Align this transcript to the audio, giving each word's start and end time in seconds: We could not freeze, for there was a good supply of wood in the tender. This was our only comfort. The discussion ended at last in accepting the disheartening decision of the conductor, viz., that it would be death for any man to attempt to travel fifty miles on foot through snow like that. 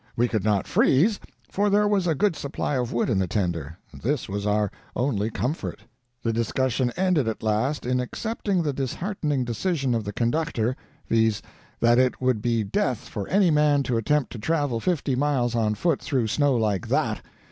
We 0.15 0.27
could 0.27 0.43
not 0.43 0.65
freeze, 0.65 1.19
for 1.51 1.69
there 1.69 1.87
was 1.87 2.07
a 2.07 2.15
good 2.15 2.35
supply 2.35 2.75
of 2.75 2.91
wood 2.91 3.07
in 3.07 3.19
the 3.19 3.27
tender. 3.27 3.77
This 3.93 4.27
was 4.27 4.47
our 4.47 4.71
only 4.95 5.29
comfort. 5.29 5.83
The 6.23 6.33
discussion 6.33 6.91
ended 6.97 7.27
at 7.27 7.43
last 7.43 7.85
in 7.85 7.99
accepting 7.99 8.63
the 8.63 8.73
disheartening 8.73 9.45
decision 9.45 9.93
of 9.93 10.03
the 10.03 10.11
conductor, 10.11 10.75
viz., 11.07 11.43
that 11.81 11.99
it 11.99 12.19
would 12.19 12.41
be 12.41 12.63
death 12.63 13.07
for 13.09 13.27
any 13.27 13.51
man 13.51 13.83
to 13.83 13.97
attempt 13.97 14.31
to 14.31 14.39
travel 14.39 14.79
fifty 14.79 15.15
miles 15.15 15.53
on 15.53 15.75
foot 15.75 16.01
through 16.01 16.29
snow 16.29 16.55
like 16.55 16.87
that. 16.87 17.21